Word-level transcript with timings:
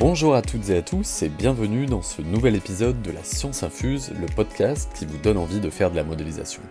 Bonjour 0.00 0.34
à 0.34 0.42
toutes 0.42 0.70
et 0.70 0.76
à 0.76 0.82
tous 0.82 1.22
et 1.22 1.28
bienvenue 1.28 1.86
dans 1.86 2.02
ce 2.02 2.20
nouvel 2.20 2.56
épisode 2.56 3.00
de 3.02 3.12
la 3.12 3.22
Science 3.22 3.62
Infuse, 3.62 4.10
le 4.20 4.26
podcast 4.26 4.90
qui 4.92 5.06
vous 5.06 5.18
donne 5.18 5.38
envie 5.38 5.60
de 5.60 5.70
faire 5.70 5.92
de 5.92 5.96
la 5.96 6.02
modélisation. 6.02 6.62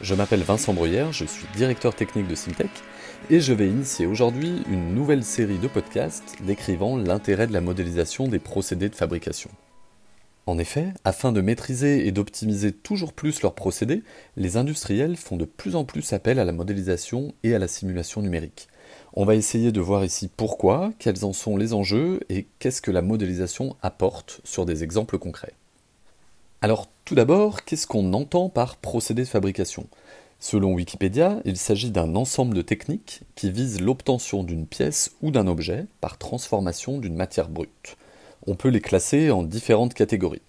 Je 0.00 0.14
m'appelle 0.14 0.40
Vincent 0.40 0.72
Bruyère, 0.72 1.12
je 1.12 1.26
suis 1.26 1.46
directeur 1.54 1.94
technique 1.94 2.28
de 2.28 2.34
Simtech 2.34 2.70
et 3.28 3.40
je 3.40 3.52
vais 3.52 3.68
initier 3.68 4.06
aujourd'hui 4.06 4.62
une 4.70 4.94
nouvelle 4.94 5.22
série 5.22 5.58
de 5.58 5.68
podcasts 5.68 6.36
décrivant 6.40 6.96
l'intérêt 6.96 7.46
de 7.46 7.52
la 7.52 7.60
modélisation 7.60 8.26
des 8.26 8.38
procédés 8.38 8.88
de 8.88 8.96
fabrication. 8.96 9.50
En 10.46 10.58
effet, 10.58 10.94
afin 11.04 11.32
de 11.32 11.42
maîtriser 11.42 12.06
et 12.06 12.10
d'optimiser 12.10 12.72
toujours 12.72 13.12
plus 13.12 13.42
leurs 13.42 13.54
procédés, 13.54 14.02
les 14.38 14.56
industriels 14.56 15.18
font 15.18 15.36
de 15.36 15.44
plus 15.44 15.76
en 15.76 15.84
plus 15.84 16.14
appel 16.14 16.38
à 16.38 16.46
la 16.46 16.52
modélisation 16.52 17.34
et 17.44 17.54
à 17.54 17.58
la 17.58 17.68
simulation 17.68 18.22
numérique. 18.22 18.69
On 19.14 19.24
va 19.24 19.34
essayer 19.34 19.72
de 19.72 19.80
voir 19.80 20.04
ici 20.04 20.30
pourquoi, 20.36 20.92
quels 20.98 21.24
en 21.24 21.32
sont 21.32 21.56
les 21.56 21.72
enjeux 21.74 22.20
et 22.28 22.46
qu'est-ce 22.58 22.82
que 22.82 22.90
la 22.90 23.02
modélisation 23.02 23.76
apporte 23.82 24.40
sur 24.44 24.66
des 24.66 24.84
exemples 24.84 25.18
concrets. 25.18 25.54
Alors 26.62 26.88
tout 27.04 27.14
d'abord, 27.14 27.64
qu'est-ce 27.64 27.86
qu'on 27.86 28.12
entend 28.12 28.48
par 28.48 28.76
procédé 28.76 29.22
de 29.22 29.28
fabrication? 29.28 29.86
Selon 30.38 30.72
Wikipédia, 30.72 31.40
il 31.44 31.56
s'agit 31.56 31.90
d'un 31.90 32.14
ensemble 32.14 32.54
de 32.54 32.62
techniques 32.62 33.22
qui 33.34 33.50
visent 33.50 33.80
l'obtention 33.80 34.42
d'une 34.42 34.66
pièce 34.66 35.12
ou 35.20 35.30
d'un 35.30 35.46
objet 35.46 35.86
par 36.00 36.16
transformation 36.16 36.98
d'une 36.98 37.14
matière 37.14 37.48
brute. 37.48 37.96
On 38.46 38.54
peut 38.54 38.68
les 38.68 38.80
classer 38.80 39.30
en 39.30 39.42
différentes 39.42 39.92
catégories. 39.92 40.40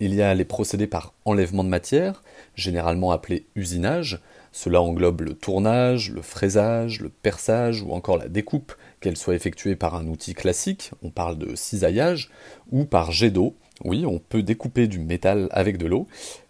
Il 0.00 0.14
y 0.14 0.20
a 0.20 0.34
les 0.34 0.44
procédés 0.44 0.86
par 0.86 1.14
enlèvement 1.24 1.64
de 1.64 1.70
matière, 1.70 2.22
généralement 2.54 3.10
appelés 3.10 3.46
usinage, 3.54 4.20
cela 4.56 4.80
englobe 4.80 5.20
le 5.20 5.34
tournage, 5.34 6.10
le 6.10 6.22
fraisage, 6.22 7.02
le 7.02 7.10
perçage 7.10 7.82
ou 7.82 7.92
encore 7.92 8.16
la 8.16 8.28
découpe, 8.28 8.72
qu'elle 9.00 9.18
soit 9.18 9.34
effectuée 9.34 9.76
par 9.76 9.94
un 9.94 10.06
outil 10.06 10.32
classique, 10.32 10.92
on 11.02 11.10
parle 11.10 11.36
de 11.36 11.54
cisaillage, 11.54 12.30
ou 12.72 12.86
par 12.86 13.12
jet 13.12 13.30
d'eau, 13.30 13.54
oui, 13.84 14.06
on 14.06 14.18
peut 14.18 14.42
découper 14.42 14.86
du 14.86 14.98
métal 14.98 15.48
avec 15.50 15.76
de 15.76 15.84
l'eau, 15.84 16.06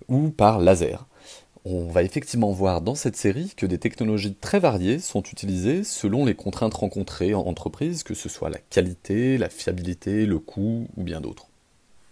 ou 0.06 0.30
par 0.30 0.60
laser. 0.60 1.08
On 1.64 1.88
va 1.88 2.04
effectivement 2.04 2.52
voir 2.52 2.80
dans 2.80 2.94
cette 2.94 3.16
série 3.16 3.54
que 3.56 3.66
des 3.66 3.78
technologies 3.78 4.34
très 4.34 4.60
variées 4.60 5.00
sont 5.00 5.24
utilisées 5.24 5.82
selon 5.82 6.24
les 6.24 6.36
contraintes 6.36 6.74
rencontrées 6.74 7.34
en 7.34 7.40
entreprise, 7.40 8.04
que 8.04 8.14
ce 8.14 8.28
soit 8.28 8.50
la 8.50 8.60
qualité, 8.70 9.36
la 9.36 9.48
fiabilité, 9.48 10.26
le 10.26 10.38
coût 10.38 10.86
ou 10.96 11.02
bien 11.02 11.20
d'autres. 11.20 11.48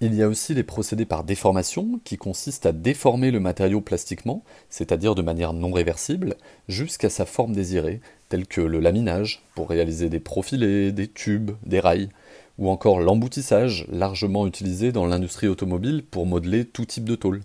Il 0.06 0.14
y 0.14 0.22
a 0.22 0.28
aussi 0.28 0.52
les 0.52 0.64
procédés 0.64 1.06
par 1.06 1.24
déformation, 1.24 1.98
qui 2.04 2.18
consistent 2.18 2.66
à 2.66 2.72
déformer 2.72 3.30
le 3.30 3.40
matériau 3.40 3.80
plastiquement, 3.80 4.44
c'est-à-dire 4.68 5.14
de 5.14 5.22
manière 5.22 5.54
non 5.54 5.72
réversible, 5.72 6.36
jusqu'à 6.68 7.08
sa 7.08 7.24
forme 7.24 7.54
désirée, 7.54 8.02
telle 8.28 8.46
que 8.46 8.60
le 8.60 8.80
laminage, 8.80 9.42
pour 9.54 9.70
réaliser 9.70 10.10
des 10.10 10.20
profilés, 10.20 10.92
des 10.92 11.08
tubes, 11.08 11.52
des 11.64 11.80
rails, 11.80 12.10
ou 12.58 12.68
encore 12.68 13.00
l'emboutissage, 13.00 13.86
largement 13.90 14.46
utilisé 14.46 14.92
dans 14.92 15.06
l'industrie 15.06 15.48
automobile 15.48 16.04
pour 16.04 16.26
modeler 16.26 16.66
tout 16.66 16.84
type 16.84 17.08
de 17.08 17.16
tôle. 17.16 17.40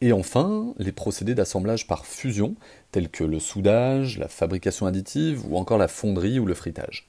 Et 0.00 0.12
enfin, 0.12 0.74
les 0.78 0.92
procédés 0.92 1.34
d'assemblage 1.34 1.88
par 1.88 2.06
fusion, 2.06 2.54
tels 2.92 3.08
que 3.08 3.24
le 3.24 3.40
soudage, 3.40 4.20
la 4.20 4.28
fabrication 4.28 4.86
additive 4.86 5.42
ou 5.50 5.56
encore 5.56 5.78
la 5.78 5.88
fonderie 5.88 6.38
ou 6.38 6.46
le 6.46 6.54
fritage. 6.54 7.08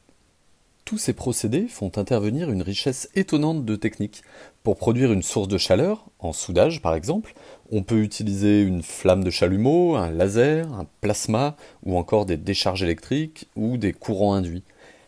Tous 0.94 1.00
ces 1.00 1.14
procédés 1.14 1.68
font 1.68 1.92
intervenir 1.96 2.52
une 2.52 2.62
richesse 2.62 3.10
étonnante 3.16 3.66
de 3.66 3.76
techniques. 3.76 4.22
Pour 4.62 4.78
produire 4.78 5.12
une 5.12 5.24
source 5.24 5.48
de 5.48 5.58
chaleur, 5.58 6.06
en 6.20 6.34
soudage 6.34 6.84
par 6.84 6.94
exemple, 6.94 7.34
on 7.72 7.82
peut 7.82 8.04
utiliser 8.04 8.62
une 8.62 8.84
flamme 8.84 9.24
de 9.24 9.32
chalumeau, 9.32 9.96
un 9.96 10.12
laser, 10.12 10.72
un 10.72 10.86
plasma, 11.02 11.56
ou 11.84 11.98
encore 11.98 12.28
des 12.28 12.38
décharges 12.38 12.84
électriques 12.84 13.48
ou 13.56 13.78
des 13.78 13.92
courants 13.92 14.36
induits. 14.36 14.62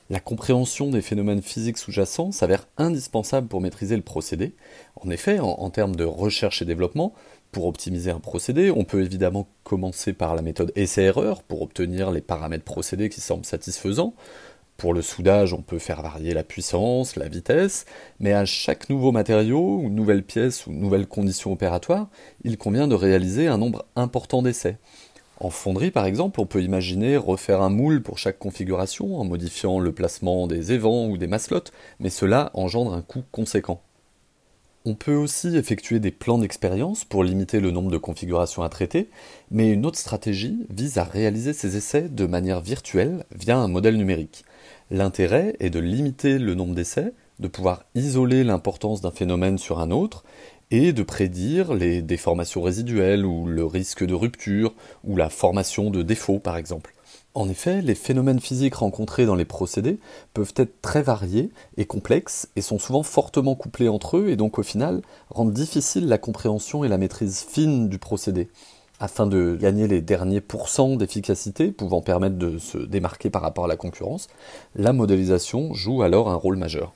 La 0.10 0.20
compréhension 0.20 0.90
des 0.90 1.04
phénomènes 1.04 1.44
physiques 1.44 1.78
sous-jacents 1.78 2.32
s'avère 2.32 2.68
indispensable 2.80 3.48
pour 3.48 3.62
maîtriser 3.62 3.96
le 3.96 4.02
procédé. 4.02 4.56
En 4.96 5.12
effet, 5.12 5.40
en, 5.40 5.70
termes 5.70 5.96
de 5.96 6.04
recherche 6.04 6.64
et 6.64 6.66
développement, 6.66 7.14
pour 7.52 7.68
optimiser 7.68 8.10
un 8.10 8.20
procédé, 8.20 8.72
on 8.72 8.86
peut 8.86 9.04
évidemment 9.04 9.48
commencer 9.64 10.14
par 10.14 10.36
la 10.36 10.42
méthode 10.42 10.72
essai-erreur 10.76 11.44
pour 11.44 11.62
obtenir 11.62 12.10
les 12.10 12.22
paramètres 12.22 12.66
procédés 12.66 13.10
qui 13.10 13.22
semblent 13.22 13.46
satisfaisants. 13.46 14.16
Pour 14.78 14.94
le 14.94 15.02
soudage, 15.02 15.54
on 15.54 15.62
peut 15.62 15.80
faire 15.80 16.02
varier 16.02 16.34
la 16.34 16.44
puissance, 16.44 17.16
la 17.16 17.30
vitesse, 17.30 17.86
mais 18.20 18.34
à 18.34 18.44
chaque 18.44 18.90
nouveau 18.90 19.14
matériau, 19.14 19.80
ou 19.80 19.90
nouvelle 19.90 20.24
pièce, 20.24 20.68
ou 20.68 20.74
nouvelle 20.74 21.08
condition 21.08 21.54
opératoire, 21.54 22.10
il 22.44 22.58
convient 22.58 22.88
de 22.88 22.96
réaliser 22.96 23.48
un 23.48 23.58
nombre 23.58 23.86
important 23.96 24.42
d'essais. 24.42 24.78
En 25.40 25.50
fonderie, 25.50 25.92
par 25.92 26.06
exemple, 26.06 26.42
on 26.42 26.46
peut 26.46 26.62
imaginer 26.62 27.16
refaire 27.16 27.62
un 27.62 27.70
moule 27.70 28.02
pour 28.02 28.18
chaque 28.18 28.40
configuration 28.40 29.18
en 29.18 29.24
modifiant 29.24 29.80
le 29.80 29.94
placement 29.94 30.46
des 30.46 30.74
évents 30.74 31.08
ou 31.08 31.18
des 31.18 31.28
maslottes, 31.28 31.72
mais 32.00 32.10
cela 32.10 32.52
engendre 32.54 32.94
un 32.94 33.02
coût 33.02 33.24
conséquent. 33.32 33.82
On 34.88 34.94
peut 34.94 35.16
aussi 35.16 35.58
effectuer 35.58 36.00
des 36.00 36.12
plans 36.12 36.38
d'expérience 36.38 37.06
pour 37.06 37.24
limiter 37.24 37.60
le 37.60 37.72
nombre 37.72 37.90
de 37.90 37.98
configurations 37.98 38.62
à 38.62 38.70
traiter, 38.70 39.10
mais 39.50 39.72
une 39.72 39.84
autre 39.84 39.98
stratégie 39.98 40.68
vise 40.70 41.00
à 41.00 41.04
réaliser 41.04 41.54
ces 41.54 41.76
essais 41.76 42.08
de 42.08 42.28
manière 42.28 42.62
virtuelle 42.62 43.26
via 43.32 43.58
un 43.58 43.68
modèle 43.68 43.98
numérique. 43.98 44.46
L'intérêt 44.92 45.56
est 45.60 45.72
de 45.72 45.80
limiter 45.80 46.38
le 46.38 46.54
nombre 46.54 46.76
d'essais, 46.76 47.14
de 47.40 47.48
pouvoir 47.48 47.86
isoler 47.96 48.44
l'importance 48.44 49.02
d'un 49.02 49.10
phénomène 49.10 49.58
sur 49.58 49.80
un 49.80 49.90
autre, 49.90 50.24
et 50.70 50.94
de 50.94 51.02
prédire 51.02 51.74
les 51.74 52.04
déformations 52.04 52.62
résiduelles 52.62 53.26
ou 53.26 53.48
le 53.48 53.66
risque 53.66 54.06
de 54.06 54.14
rupture 54.14 54.76
ou 55.04 55.16
la 55.16 55.30
formation 55.30 55.90
de 55.90 56.04
défauts 56.04 56.40
par 56.40 56.58
exemple. 56.58 56.95
En 57.36 57.50
effet, 57.50 57.82
les 57.82 57.96
phénomènes 57.96 58.40
physiques 58.40 58.76
rencontrés 58.76 59.26
dans 59.26 59.36
les 59.36 59.44
procédés 59.44 60.00
peuvent 60.34 60.54
être 60.56 60.82
très 60.82 61.04
variés 61.04 61.52
et 61.76 61.86
complexes 61.86 62.48
et 62.56 62.62
sont 62.62 62.80
souvent 62.80 63.04
fortement 63.04 63.56
couplés 63.56 63.90
entre 63.90 64.18
eux 64.18 64.30
et 64.30 64.38
donc 64.38 64.58
au 64.58 64.64
final 64.64 65.02
rendent 65.30 65.52
difficile 65.52 66.08
la 66.08 66.18
compréhension 66.18 66.86
et 66.86 66.88
la 66.88 66.98
maîtrise 66.98 67.42
fine 67.42 67.90
du 67.90 68.00
procédé 68.00 68.48
afin 69.02 69.28
de 69.28 69.58
gagner 69.60 69.90
les 69.90 70.02
derniers 70.02 70.40
pourcents 70.40 70.96
d'efficacité 70.96 71.74
pouvant 71.74 72.02
permettre 72.02 72.38
de 72.38 72.58
se 72.58 72.78
démarquer 72.78 73.30
par 73.30 73.42
rapport 73.42 73.66
à 73.66 73.68
la 73.68 73.76
concurrence, 73.76 74.30
la 74.76 74.94
modélisation 74.94 75.74
joue 75.74 76.04
alors 76.04 76.30
un 76.30 76.36
rôle 76.36 76.56
majeur. 76.56 76.94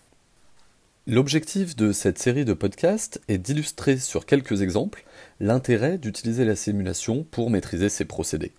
L'objectif 1.12 1.76
de 1.76 1.92
cette 1.92 2.20
série 2.20 2.46
de 2.46 2.54
podcasts 2.54 3.20
est 3.28 3.40
d'illustrer 3.40 3.98
sur 3.98 4.28
quelques 4.28 4.62
exemples 4.62 5.06
l'intérêt 5.40 5.98
d'utiliser 5.98 6.46
la 6.46 6.56
simulation 6.56 7.26
pour 7.32 7.50
maîtriser 7.50 7.90
ces 7.90 8.06
procédés. 8.06 8.52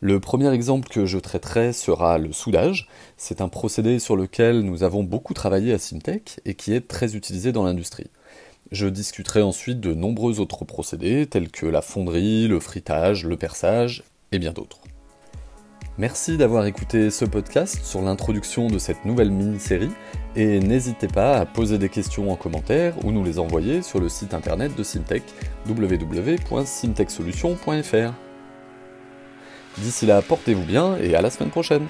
Le 0.00 0.20
premier 0.20 0.52
exemple 0.52 0.90
que 0.90 1.06
je 1.06 1.16
traiterai 1.16 1.72
sera 1.72 2.18
le 2.18 2.30
soudage. 2.32 2.90
C'est 3.16 3.40
un 3.40 3.48
procédé 3.48 3.98
sur 3.98 4.16
lequel 4.16 4.60
nous 4.60 4.82
avons 4.82 5.02
beaucoup 5.02 5.32
travaillé 5.32 5.72
à 5.72 5.78
Simtech 5.78 6.40
et 6.44 6.52
qui 6.52 6.74
est 6.74 6.86
très 6.86 7.16
utilisé 7.16 7.52
dans 7.52 7.64
l'industrie. 7.64 8.10
Je 8.70 8.86
discuterai 8.86 9.40
ensuite 9.40 9.80
de 9.80 9.94
nombreux 9.94 10.40
autres 10.40 10.66
procédés 10.66 11.26
tels 11.26 11.50
que 11.50 11.64
la 11.64 11.80
fonderie, 11.80 12.48
le 12.48 12.60
fritage, 12.60 13.24
le 13.24 13.38
perçage 13.38 14.04
et 14.30 14.38
bien 14.38 14.52
d'autres. 14.52 14.80
Merci 15.96 16.36
d'avoir 16.36 16.66
écouté 16.66 17.08
ce 17.08 17.24
podcast 17.24 17.84
sur 17.84 18.02
l'introduction 18.02 18.66
de 18.66 18.78
cette 18.78 19.04
nouvelle 19.04 19.30
mini-série 19.30 19.92
et 20.34 20.58
n'hésitez 20.58 21.06
pas 21.06 21.36
à 21.36 21.46
poser 21.46 21.78
des 21.78 21.88
questions 21.88 22.32
en 22.32 22.36
commentaire 22.36 22.94
ou 23.04 23.12
nous 23.12 23.22
les 23.22 23.38
envoyer 23.38 23.80
sur 23.80 24.00
le 24.00 24.08
site 24.08 24.34
internet 24.34 24.74
de 24.74 24.82
Simtech 24.82 25.22
www.simtechsolutions.fr. 25.68 28.12
D'ici 29.78 30.06
là, 30.06 30.20
portez-vous 30.20 30.64
bien 30.64 30.96
et 30.96 31.14
à 31.14 31.22
la 31.22 31.30
semaine 31.30 31.50
prochaine 31.50 31.86